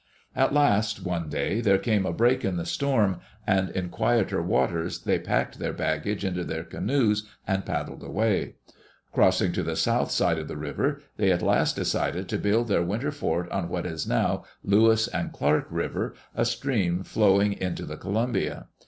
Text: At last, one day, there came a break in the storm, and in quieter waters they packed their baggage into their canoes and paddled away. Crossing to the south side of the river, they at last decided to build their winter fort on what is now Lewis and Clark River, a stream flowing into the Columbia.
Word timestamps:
At 0.35 0.51
last, 0.51 1.05
one 1.05 1.29
day, 1.29 1.61
there 1.61 1.77
came 1.77 2.07
a 2.07 2.11
break 2.11 2.43
in 2.43 2.57
the 2.57 2.65
storm, 2.65 3.17
and 3.45 3.69
in 3.69 3.89
quieter 3.89 4.41
waters 4.41 5.03
they 5.03 5.19
packed 5.19 5.59
their 5.59 5.73
baggage 5.73 6.25
into 6.25 6.43
their 6.43 6.63
canoes 6.63 7.29
and 7.45 7.67
paddled 7.67 8.01
away. 8.01 8.55
Crossing 9.13 9.51
to 9.51 9.61
the 9.61 9.75
south 9.75 10.09
side 10.09 10.39
of 10.39 10.47
the 10.47 10.57
river, 10.57 11.03
they 11.17 11.31
at 11.31 11.43
last 11.43 11.75
decided 11.75 12.27
to 12.29 12.39
build 12.39 12.67
their 12.67 12.81
winter 12.81 13.11
fort 13.11 13.47
on 13.51 13.69
what 13.69 13.85
is 13.85 14.07
now 14.07 14.43
Lewis 14.63 15.07
and 15.07 15.33
Clark 15.33 15.67
River, 15.69 16.15
a 16.33 16.45
stream 16.45 17.03
flowing 17.03 17.53
into 17.53 17.85
the 17.85 17.95
Columbia. 17.97 18.69